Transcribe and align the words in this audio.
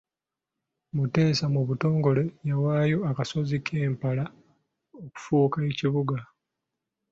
Muteesa 0.95 1.45
mu 1.53 1.61
butongole 1.67 2.23
yawaayo 2.49 2.97
akasozi 3.11 3.55
k'empala 3.65 4.23
okufuuka 5.03 5.57
ekibuga. 5.69 6.17